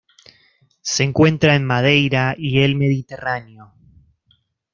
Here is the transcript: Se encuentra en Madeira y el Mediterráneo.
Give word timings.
Se 0.81 1.03
encuentra 1.03 1.53
en 1.55 1.63
Madeira 1.63 2.33
y 2.35 2.63
el 2.63 2.75
Mediterráneo. 2.75 3.71